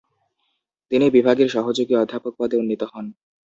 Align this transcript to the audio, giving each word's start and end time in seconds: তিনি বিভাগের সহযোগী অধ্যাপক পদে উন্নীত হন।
তিনি 0.91 1.05
বিভাগের 1.09 1.49
সহযোগী 1.49 1.93
অধ্যাপক 1.95 2.33
পদে 2.39 2.55
উন্নীত 2.57 2.81
হন। 2.91 3.05